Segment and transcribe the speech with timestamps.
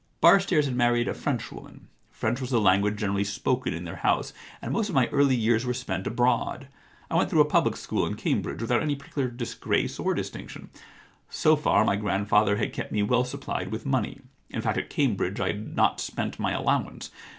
[0.19, 1.87] Bar stairs had married a Frenchwoman.
[2.09, 5.63] French was the language generally spoken in their house, and most of my early years
[5.63, 6.67] were spent abroad.
[7.11, 10.71] I went through a public school and Cambridge without any particular dis grace or distinction.
[11.29, 15.39] So far, my grandfather had kept me well supplied with money; in fact, at Cambridge
[15.39, 17.11] I had not spent my allowance.